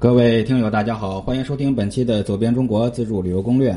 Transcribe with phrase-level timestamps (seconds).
[0.00, 3.70] 各位听友，大家好，欢迎收听本期的《走遍中国自助旅游攻略》。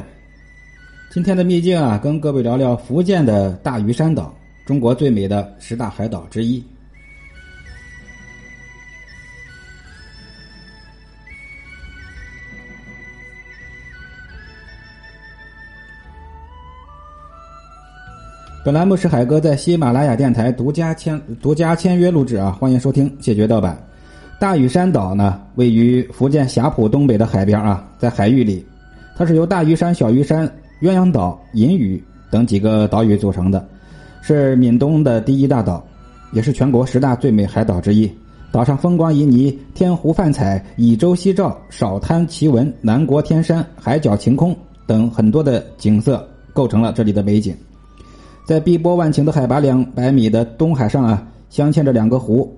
[1.12, 4.34] 今天的秘境啊，跟各位聊聊福建的大屿山岛，
[4.66, 6.64] 中国最美的十大海岛之一。
[18.64, 23.78] 本栏目是海哥在喜马拉雅电台独家签独家签约录制啊，欢迎收听，谢绝盗版。
[24.44, 28.62] 大屿山岛呢，位于福建霞浦东北的海边啊，在海域里，
[29.16, 30.46] 它是由大屿山、小屿山、
[30.82, 33.66] 鸳鸯岛、银屿等几个岛屿组成的，
[34.22, 35.82] 是闽东的第一大岛，
[36.34, 38.12] 也是全国十大最美海岛之一。
[38.52, 44.54] 岛上风光旖旎，天湖泛彩，以洲夕照，少滩奇纹，南国天山，海角晴空
[44.86, 46.22] 等很多的景色，
[46.52, 47.56] 构成了这里的美景。
[48.46, 52.54] 在碧波万顷的海拔两百米的东海上啊，镶嵌着两个湖，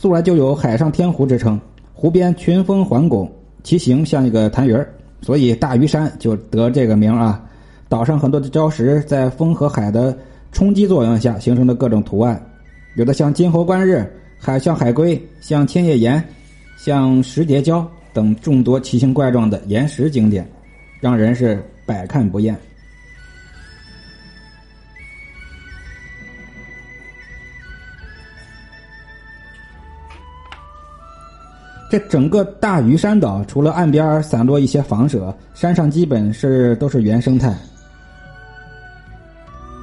[0.00, 1.60] 素来就有“海上天湖”之称。
[1.92, 3.28] 湖边群峰环拱，
[3.64, 4.86] 其形像一个潭盂
[5.20, 7.44] 所以大屿山就得这个名啊。
[7.88, 10.16] 岛上很多的礁石在风和海的
[10.52, 12.40] 冲击作用下形成的各种图案，
[12.94, 14.08] 有的像金猴观日，
[14.38, 16.22] 还像海龟，像千叶岩，
[16.76, 20.48] 像石叠礁等众多奇形怪状的岩石景点，
[21.00, 22.56] 让人是百看不厌。
[31.90, 37.56] 这整个大屿山岛，除了岸边散落一些房舍，山上基本是都是原生态。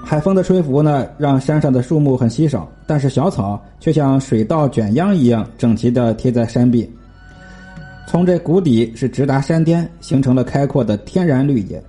[0.04, 6.88] 海风的吹拂呢，让山上的树木很稀少，但是小草却像水稻卷秧一样整齐的贴在山壁。
[8.06, 11.84] 从这谷底是直达山巅，形成了开阔的天然绿野。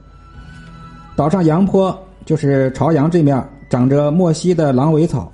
[1.15, 5.31] 岛上阳坡就是朝阳这面，长着莫西的狼尾草，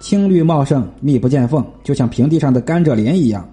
[0.00, 3.48] 青绿茂盛，密不见缝，就像平地上的甘蔗林一样。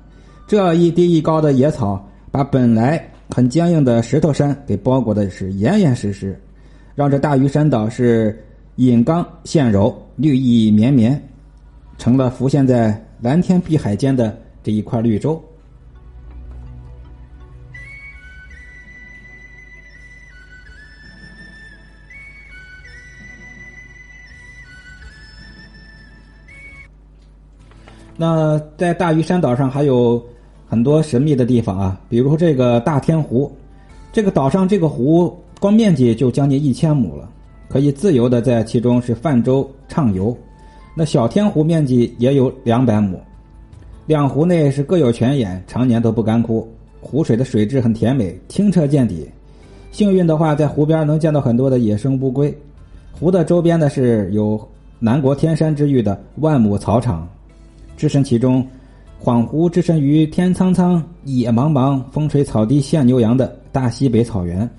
[0.45, 6.39] 这一低一高的野草，把本来很坚硬的石头山给包裹的是严严实实，
[6.93, 8.45] 让这大屿山岛是
[8.75, 11.19] 隐刚现柔，绿意绵绵，
[11.97, 15.43] 成了浮现在蓝天碧海间的这一块绿洲。
[28.15, 30.23] 那在大屿山岛上还有。
[30.73, 33.51] 很多神秘的地方啊，比如这个大天湖，
[34.11, 37.29] 这个岛上这个湖光面积就将近一千亩了，
[37.69, 40.35] 可以自由的在其中是泛舟畅游。
[40.95, 43.21] 那小天湖面积也有两百亩，
[44.07, 46.67] 两湖内是各有泉眼，常年都不干枯，
[46.99, 49.29] 湖水的水质很甜美，清澈见底。
[49.91, 52.51] 幸运的话，在湖边能见到很多的野生乌龟。
[53.11, 54.59] 湖的周边呢是有
[54.97, 57.29] 南国天山之域的万亩草场，
[57.95, 58.65] 置身其中。
[59.23, 64.69] 恍惚置身于天苍苍、野茫茫、风吹草低见牛羊的大西北草原。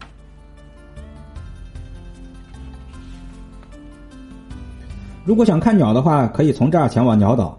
[5.25, 7.59] 如果想看鸟的话，可以从这儿前往鸟岛。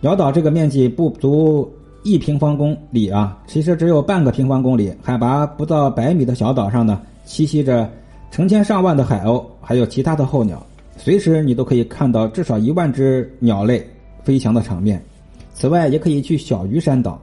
[0.00, 1.70] 鸟岛这个面积不足
[2.04, 7.86] 一平方公里啊，其实只有半个平方公里，海拔不到百米的小岛上呢，栖息着
[8.30, 10.64] 成千上万的海鸥，还有其他的候鸟，
[10.96, 13.86] 随时你都可以看到至少一万只鸟类
[14.22, 15.04] 飞翔的场面。
[15.54, 17.18] 此外，也可以去小鱼山岛。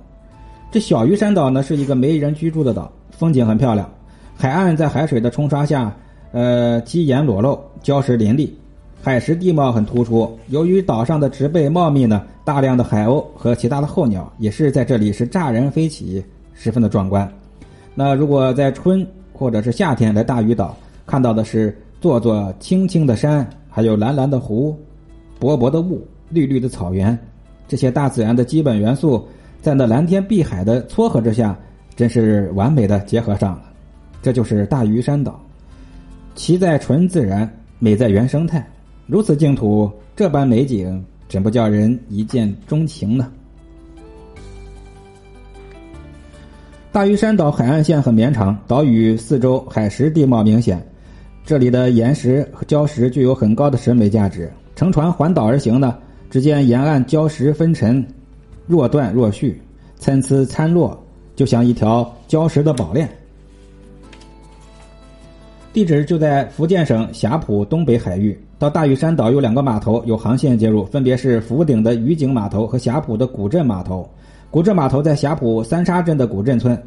[0.72, 3.88] 这小鱼山岛呢，是一个没人居住的岛，风景很漂亮。
[4.36, 5.94] 海岸在海水的冲刷下，
[6.32, 8.58] 呃，基岩裸露，礁石林立，
[9.04, 10.40] 海蚀地貌很突出。
[10.48, 17.30] 由于岛上的植被茂密呢，大量的海鸥和其他的候鸟也是在这里是乍然飞起，十分的壮观。
[17.94, 20.76] 那如果在春或者是夏天来大鱼岛，
[21.06, 24.80] 看到的是座座青青的山，还有蓝蓝的湖，
[25.38, 27.18] 薄薄的雾，绿绿的草原。
[27.72, 29.26] 这些大自然的基本元素，
[29.62, 31.58] 在那蓝天碧海的撮合之下，
[31.96, 33.62] 真是完美的结合上了。
[34.22, 35.42] 这就是大屿山岛，
[36.36, 37.50] 奇在纯自然，
[37.80, 38.68] 美在原生态。
[39.08, 43.32] 如此净土，这般美景，怎不叫人一见钟情呢？
[46.92, 50.86] 大屿山岛海岸线很绵长，岛屿四周海蚀地貌明显，
[51.46, 54.52] 这里的岩石和礁石具有很高的审美价值。
[54.76, 55.98] 乘船环岛而行呢？
[56.32, 58.04] 只见沿岸礁石分沉，
[58.66, 59.62] 若断若续，
[59.98, 60.98] 参差参落，
[61.36, 63.08] 就像一条礁石的宝链。
[65.74, 68.40] 地址就在福建省霞浦东北海域。
[68.58, 74.10] 到大屿山岛有两个码头有航线接入，分别是福鼎的渔景码头和霞浦的古镇码头。
[74.50, 76.82] 古镇码头在霞浦三沙镇的古镇村，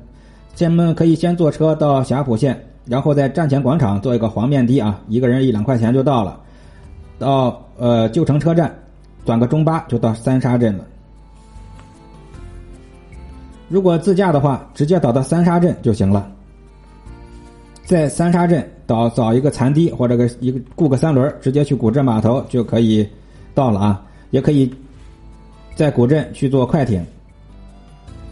[0.54, 6.40] 咱们可以先坐车到霞浦县，然后在站前广场做一个黄面的啊，一个人一两块钱就到了。
[7.18, 8.74] 到呃旧城车站。
[9.24, 10.84] 转个中巴就到三沙镇了。
[13.68, 16.30] 如果自驾的话，直接导到三沙镇就行了。
[17.84, 23.06] 在三沙镇导找一个残堤或者个一个雇个三轮，直接去古镇码头就可以
[23.54, 24.02] 到了啊。
[24.30, 24.72] 也可以
[25.74, 27.04] 在古镇去坐快艇。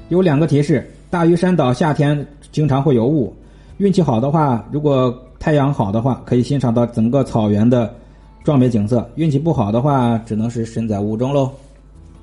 [0.08, 3.34] 有两个提示：大屿山岛夏天经常会有雾，
[3.78, 7.94] 运气好的话，如果太阳好的话，可以欣赏到整个草原的
[8.44, 11.50] 壮美景色；运气不好的话，只能是身在雾中喽。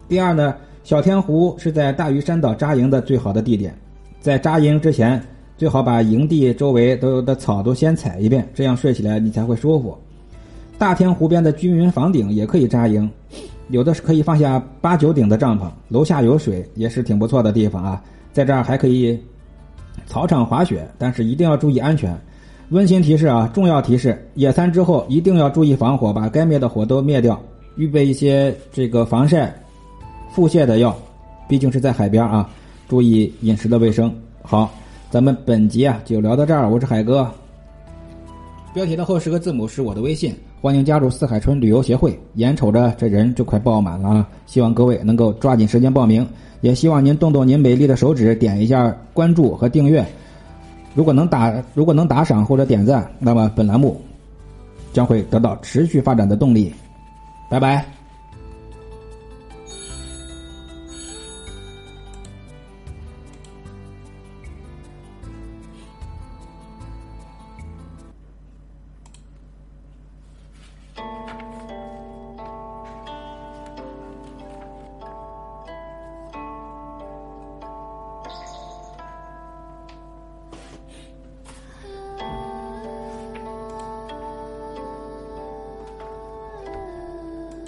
[0.08, 3.74] 第二呢，小天湖是在大屿山岛扎营的最好的地点，
[4.20, 5.22] 在扎营之前。
[5.58, 9.94] 最好把营地周围都有的草都先踩一遍，这样睡起来你才会舒服。
[10.78, 13.12] 大天湖边的居民房顶也可以扎营，
[13.68, 18.02] 有的是可以放下八九顶的帐篷，楼下有水，也是挺不错的地方啊。
[18.32, 19.22] 在这儿还可以
[20.06, 22.18] 草场滑雪，但是一定要注意安全。
[22.70, 27.42] 温馨提示啊，重要提示：野餐之后一定要注意防火，把该灭的火都灭掉，
[27.76, 29.54] 预备一些这个防晒、
[30.32, 30.96] 腹泻的药，
[31.48, 32.48] 毕竟是在海边啊，
[32.88, 34.14] 注意饮食的卫生。
[34.42, 34.72] 好。
[35.12, 37.28] 咱们本集啊就聊到这儿，我是海哥。
[38.76, 40.32] 标题的后十个字母是我的微信，
[40.62, 42.16] 欢迎加入四海春旅游协会。
[42.36, 46.24] 眼瞅着这人就快爆满了，希望各位能够抓紧时间报名，
[46.62, 50.06] 也希望您动动您美丽的手指，点一下关注和订阅。
[50.96, 54.02] 如果能打，如果能打赏或者点赞，那么本栏目
[54.92, 56.74] 将会得到持续发展的动力。
[57.50, 57.99] 拜拜。